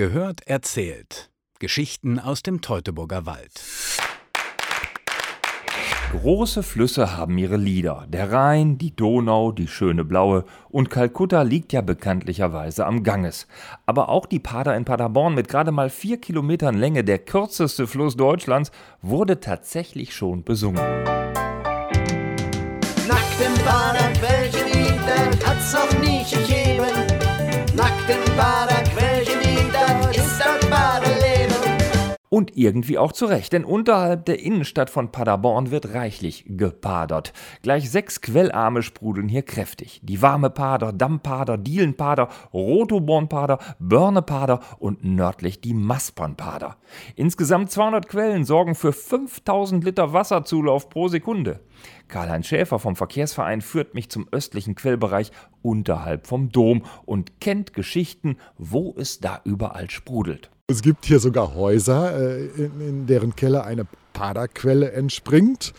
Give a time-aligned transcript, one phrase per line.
[0.00, 1.28] Gehört erzählt.
[1.58, 3.60] Geschichten aus dem Teutoburger Wald.
[6.12, 8.06] Große Flüsse haben ihre Lieder.
[8.08, 13.46] Der Rhein, die Donau, die schöne Blaue und Kalkutta liegt ja bekanntlicherweise am Ganges.
[13.84, 18.16] Aber auch die Pader in Paderborn mit gerade mal vier Kilometern Länge, der kürzeste Fluss
[18.16, 18.70] Deutschlands,
[19.02, 20.82] wurde tatsächlich schon besungen.
[23.06, 26.86] Nackten Bader, welche Lieder hat's noch nie gegeben.
[27.76, 28.69] Nackten Bader,
[32.32, 37.32] Und irgendwie auch zurecht, denn unterhalb der Innenstadt von Paderborn wird reichlich gepadert.
[37.62, 40.00] Gleich sechs Quellarme sprudeln hier kräftig.
[40.04, 46.76] Die Warme Pader, Dammpader, Dielenpader, Rotobornpader, Börnepader und nördlich die Maspernpader.
[47.16, 51.58] Insgesamt 200 Quellen sorgen für 5000 Liter Wasserzulauf pro Sekunde.
[52.10, 55.32] Karl-Heinz Schäfer vom Verkehrsverein führt mich zum östlichen Quellbereich
[55.62, 60.50] unterhalb vom Dom und kennt Geschichten, wo es da überall sprudelt.
[60.66, 63.86] Es gibt hier sogar Häuser, äh, in, in deren Keller eine
[64.20, 65.72] Paderquelle entspringt.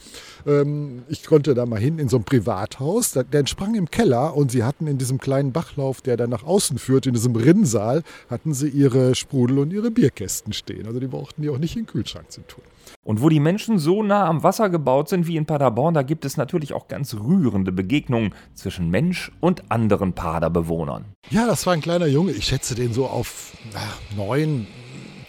[0.48, 4.50] Ähm, ich konnte da mal hin in so ein Privathaus, der entsprang im Keller und
[4.50, 8.56] sie hatten in diesem kleinen Bachlauf, der dann nach außen führt, in diesem Rinnsal, hatten
[8.56, 10.88] sie ihre Sprudel- und ihre Bierkästen stehen.
[10.88, 12.64] Also die brauchten die auch nicht in den Kühlschrank zu tun.
[13.04, 16.26] Und wo die Menschen so nah am Wasser gebaut sind wie in Paderborn, da gibt
[16.26, 21.06] es natürlich auch ganz rührende Begegnungen zwischen Mensch und anderen Paderbewohnern.
[21.30, 22.32] Ja, das war ein kleiner Junge.
[22.32, 23.82] Ich schätze den so auf na,
[24.16, 24.66] neun,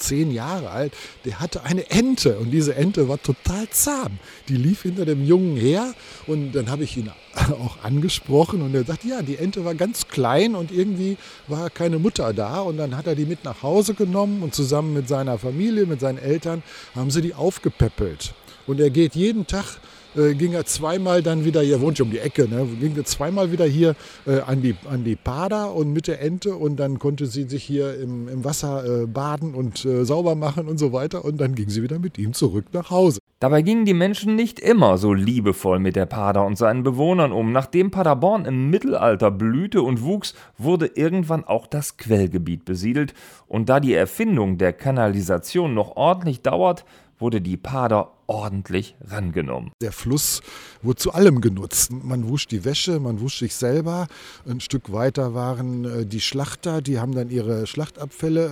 [0.03, 0.93] zehn Jahre alt,
[1.25, 4.19] der hatte eine Ente und diese Ente war total zahm.
[4.49, 5.95] Die lief hinter dem Jungen her
[6.27, 10.09] und dann habe ich ihn auch angesprochen und er sagt, ja, die Ente war ganz
[10.09, 11.17] klein und irgendwie
[11.49, 14.93] war keine Mutter da und dann hat er die mit nach Hause genommen und zusammen
[14.93, 16.63] mit seiner Familie, mit seinen Eltern
[16.95, 18.35] haben sie die aufgepäppelt.
[18.67, 19.79] Und er geht jeden Tag
[20.17, 23.05] äh, ging er zweimal dann wieder, er wohnt ja um die Ecke, ne, ging er
[23.05, 23.95] zweimal wieder hier
[24.27, 27.65] äh, an, die, an die Pader und mit der Ente und dann konnte sie sich
[27.65, 31.55] hier im, im Wasser äh, baden und äh, sauber machen und so weiter und dann
[31.55, 33.19] ging sie wieder mit ihm zurück nach Hause.
[33.43, 37.51] Dabei gingen die Menschen nicht immer so liebevoll mit der Pader und seinen Bewohnern um.
[37.51, 43.15] Nachdem Paderborn im Mittelalter blühte und wuchs, wurde irgendwann auch das Quellgebiet besiedelt.
[43.49, 46.85] Und da die Erfindung der Kanalisation noch ordentlich dauert,
[47.23, 49.73] wurde die Pader ordentlich rangenommen.
[49.81, 50.41] Der Fluss
[50.81, 51.93] wurde zu allem genutzt.
[51.93, 54.07] Man wusch die Wäsche, man wusch sich selber.
[54.47, 58.51] Ein Stück weiter waren äh, die Schlachter, die haben dann ihre Schlachtabfälle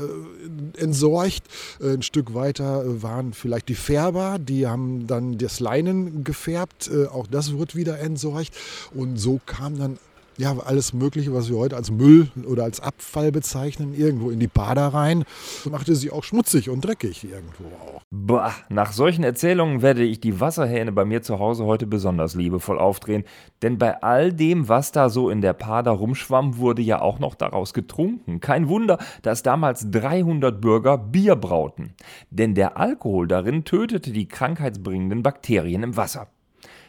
[0.76, 1.42] äh, entsorgt.
[1.82, 6.90] Ein Stück weiter äh, waren vielleicht die Färber, die haben dann das Leinen gefärbt.
[7.12, 8.50] Auch das wird wieder entsorgt.
[8.94, 9.98] Und so kam dann
[10.40, 14.48] ja, alles Mögliche, was wir heute als Müll oder als Abfall bezeichnen, irgendwo in die
[14.48, 15.24] Pader rein.
[15.70, 18.00] Machte sie auch schmutzig und dreckig irgendwo auch.
[18.10, 22.78] Bah, nach solchen Erzählungen werde ich die Wasserhähne bei mir zu Hause heute besonders liebevoll
[22.78, 23.24] aufdrehen,
[23.62, 27.34] denn bei all dem, was da so in der Pader rumschwamm, wurde ja auch noch
[27.34, 28.40] daraus getrunken.
[28.40, 31.92] Kein Wunder, dass damals 300 Bürger Bier brauten,
[32.30, 36.28] denn der Alkohol darin tötete die krankheitsbringenden Bakterien im Wasser.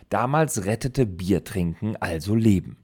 [0.09, 2.77] Damals rettete Biertrinken also Leben.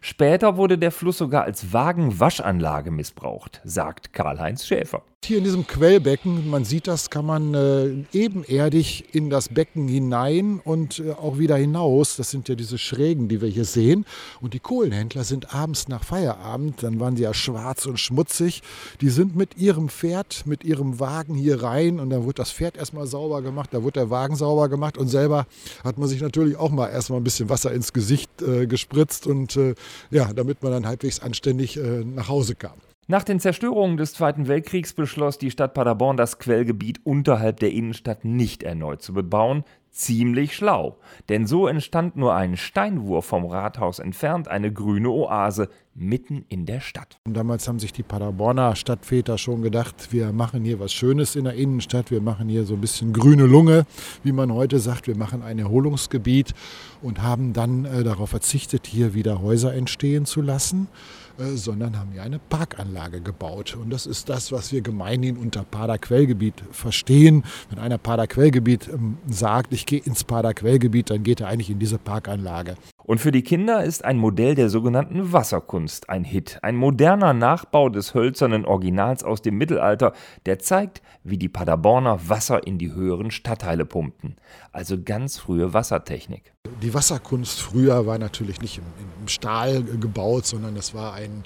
[0.00, 5.02] Später wurde der Fluss sogar als Wagenwaschanlage missbraucht, sagt Karl-Heinz Schäfer.
[5.26, 10.60] Hier in diesem Quellbecken, man sieht das, kann man äh, ebenerdig in das Becken hinein
[10.62, 12.16] und äh, auch wieder hinaus.
[12.16, 14.04] Das sind ja diese Schrägen, die wir hier sehen.
[14.42, 18.62] Und die Kohlenhändler sind abends nach Feierabend, dann waren sie ja schwarz und schmutzig,
[19.00, 22.76] die sind mit ihrem Pferd, mit ihrem Wagen hier rein und dann wird das Pferd
[22.76, 25.46] erstmal sauber gemacht, da wird der Wagen sauber gemacht und selber
[25.84, 29.56] hat man sich natürlich auch mal erstmal ein bisschen Wasser ins Gesicht äh, gespritzt und
[29.56, 29.74] äh,
[30.10, 32.74] ja, damit man dann halbwegs anständig äh, nach Hause kam.
[33.06, 38.24] Nach den Zerstörungen des Zweiten Weltkriegs beschloss die Stadt Paderborn, das Quellgebiet unterhalb der Innenstadt
[38.24, 39.64] nicht erneut zu bebauen.
[39.96, 40.96] Ziemlich schlau,
[41.28, 46.80] denn so entstand nur einen Steinwurf vom Rathaus entfernt eine grüne Oase mitten in der
[46.80, 47.20] Stadt.
[47.24, 51.44] Und damals haben sich die Paderborner Stadtväter schon gedacht, wir machen hier was Schönes in
[51.44, 53.86] der Innenstadt, wir machen hier so ein bisschen grüne Lunge,
[54.24, 56.54] wie man heute sagt, wir machen ein Erholungsgebiet
[57.00, 60.88] und haben dann äh, darauf verzichtet, hier wieder Häuser entstehen zu lassen.
[61.36, 63.76] Äh, sondern haben hier eine Parkanlage gebaut.
[63.80, 67.42] Und das ist das, was wir gemeinhin unter Paderquellgebiet verstehen.
[67.70, 71.98] Wenn einer Paderquellgebiet ähm, sagt, ich gehe ins Paderquellgebiet, dann geht er eigentlich in diese
[71.98, 72.76] Parkanlage.
[73.04, 76.58] Und für die Kinder ist ein Modell der sogenannten Wasserkunst ein Hit.
[76.62, 80.14] Ein moderner Nachbau des hölzernen Originals aus dem Mittelalter,
[80.46, 84.36] der zeigt, wie die Paderborner Wasser in die höheren Stadtteile pumpten.
[84.72, 86.53] Also ganz frühe Wassertechnik.
[86.84, 88.84] Die Wasserkunst früher war natürlich nicht im,
[89.22, 91.44] im Stahl gebaut, sondern es war ein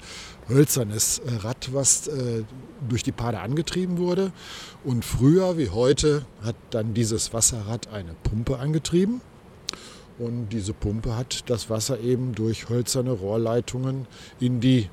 [0.49, 2.43] hölzernes Rad, was äh,
[2.89, 4.33] durch die Pader angetrieben wurde.
[4.83, 9.21] Und früher wie heute hat dann dieses Wasserrad eine Pumpe angetrieben.
[10.17, 14.07] Und diese Pumpe hat das Wasser eben durch hölzerne Rohrleitungen
[14.41, 14.89] in die,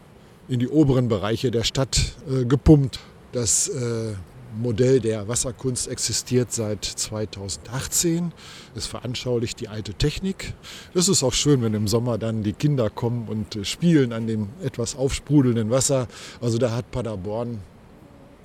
[0.46, 3.00] in die oberen Bereiche der Stadt äh, gepumpt.
[3.32, 4.14] Das äh,
[4.60, 8.32] Modell der Wasserkunst existiert seit 2018.
[8.74, 10.54] Es veranschaulicht die alte Technik.
[10.94, 14.26] Es ist auch schön, wenn im Sommer dann die Kinder kommen und äh, spielen an
[14.26, 16.08] dem etwas aufsprudelnden Wasser.
[16.40, 17.60] Also da hat Paderborn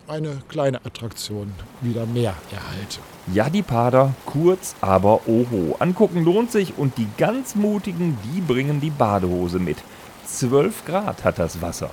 [0.07, 2.99] eine kleine Attraktion wieder mehr erhalten.
[3.33, 5.75] Ja, die Pader, kurz, aber oho.
[5.79, 9.77] Angucken lohnt sich und die ganz Mutigen, die bringen die Badehose mit.
[10.27, 11.91] 12 Grad hat das Wasser.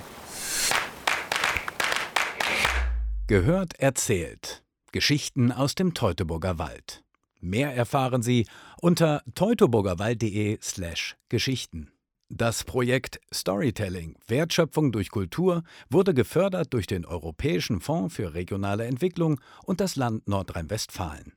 [3.29, 4.65] Gehört erzählt.
[4.91, 7.05] Geschichten aus dem Teutoburger Wald.
[7.41, 8.47] Mehr erfahren Sie
[8.81, 11.93] unter teutoburgerwald.de slash Geschichten.
[12.31, 19.39] Das Projekt Storytelling Wertschöpfung durch Kultur wurde gefördert durch den Europäischen Fonds für regionale Entwicklung
[19.63, 21.35] und das Land Nordrhein-Westfalen.